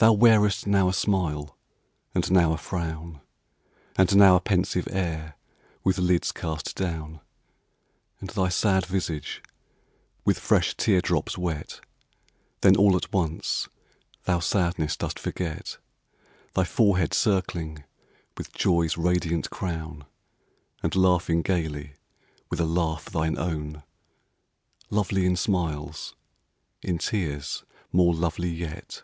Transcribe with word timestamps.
Thou 0.00 0.12
wearest 0.12 0.64
now 0.64 0.88
a 0.88 0.94
smile 0.94 1.58
and 2.14 2.30
now 2.30 2.52
a 2.52 2.56
frown, 2.56 3.20
And 3.96 4.14
now 4.16 4.36
a 4.36 4.40
pensive 4.40 4.86
air, 4.92 5.34
with 5.82 5.98
lids 5.98 6.30
cast 6.30 6.76
down, 6.76 7.18
And 8.20 8.30
thy 8.30 8.48
sad 8.48 8.86
visage 8.86 9.42
with 10.24 10.38
fresh 10.38 10.76
tear 10.76 11.00
drops 11.00 11.36
wet:Then, 11.36 12.76
all 12.76 12.94
at 12.96 13.12
once, 13.12 13.68
thou 14.22 14.38
sadness 14.38 14.96
dost 14.96 15.18
forget,—Thy 15.18 16.62
forehead 16.62 17.12
circling 17.12 17.82
with 18.36 18.52
joy's 18.52 18.96
radiant 18.96 19.50
crown, 19.50 20.04
And 20.80 20.94
laughing 20.94 21.42
gayly, 21.42 21.94
with 22.50 22.60
a 22.60 22.64
laugh 22.66 23.06
thine 23.06 23.36
own—Lovely 23.36 25.26
in 25.26 25.34
smiles, 25.34 26.14
in 26.82 26.98
tears 26.98 27.64
more 27.90 28.14
lovely 28.14 28.50
yet. 28.50 29.02